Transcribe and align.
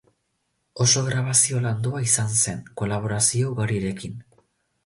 Oso 0.85 1.03
grabazio 1.09 1.61
landua 1.67 2.01
izan 2.07 2.33
zen, 2.41 2.65
kolaborazio 2.83 3.55
ugarirekin. 3.55 4.19